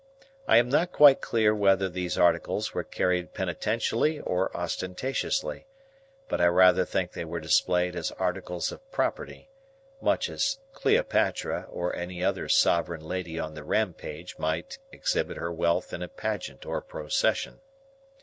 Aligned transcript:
I 0.47 0.57
am 0.57 0.67
not 0.67 0.91
quite 0.91 1.21
clear 1.21 1.53
whether 1.53 1.87
these 1.87 2.17
articles 2.17 2.73
were 2.73 2.83
carried 2.83 3.35
penitentially 3.35 4.19
or 4.25 4.49
ostentatiously; 4.57 5.67
but 6.27 6.41
I 6.41 6.47
rather 6.47 6.85
think 6.85 7.11
they 7.11 7.23
were 7.23 7.39
displayed 7.39 7.95
as 7.95 8.09
articles 8.13 8.71
of 8.71 8.91
property,—much 8.91 10.27
as 10.27 10.57
Cleopatra 10.73 11.67
or 11.69 11.95
any 11.95 12.23
other 12.23 12.49
sovereign 12.49 13.05
lady 13.07 13.37
on 13.37 13.53
the 13.53 13.63
Rampage 13.63 14.39
might 14.39 14.79
exhibit 14.91 15.37
her 15.37 15.51
wealth 15.51 15.93
in 15.93 16.01
a 16.01 16.07
pageant 16.07 16.65
or 16.65 16.81
procession. 16.81 17.59